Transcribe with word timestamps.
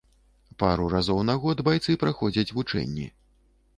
Пару 0.61 0.87
разоў 0.93 1.21
на 1.29 1.35
год 1.43 1.61
байцы 1.67 1.99
праходзяць 2.05 2.53
вучэнні. 2.61 3.05